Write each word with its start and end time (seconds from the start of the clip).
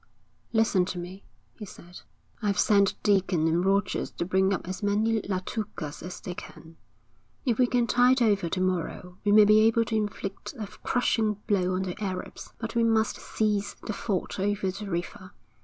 'Listen 0.51 0.83
to 0.83 0.97
me,' 0.97 1.23
he 1.53 1.63
said. 1.63 2.01
'I've 2.41 2.57
sent 2.57 2.95
Deacon 3.03 3.47
and 3.47 3.63
Rogers 3.63 4.09
to 4.09 4.25
bring 4.25 4.51
up 4.51 4.67
as 4.67 4.81
many 4.81 5.21
Latukas 5.29 6.01
as 6.01 6.19
they 6.19 6.33
can. 6.33 6.77
If 7.45 7.59
we 7.59 7.67
can 7.67 7.85
tide 7.85 8.19
over 8.19 8.49
to 8.49 8.59
morrow 8.61 9.19
we 9.23 9.31
may 9.31 9.45
be 9.45 9.59
able 9.59 9.85
to 9.85 9.95
inflict 9.95 10.55
a 10.57 10.65
crushing 10.81 11.35
blow 11.45 11.75
on 11.75 11.83
the 11.83 12.03
Arabs; 12.03 12.51
but 12.57 12.73
we 12.73 12.83
must 12.83 13.17
seize 13.17 13.75
the 13.85 13.93
ford 13.93 14.37
over 14.39 14.71
the 14.71 14.89
river. 14.89 15.33